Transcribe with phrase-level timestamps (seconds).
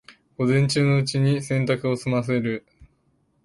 [0.39, 2.65] 午前中のうちに洗濯を済ませる